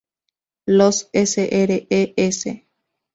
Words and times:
Los 0.65 1.11
Sres. 1.13 2.47